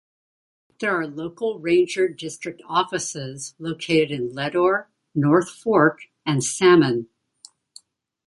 [0.79, 7.07] There are local ranger district offices located in Leadore, North Fork, and Salmon.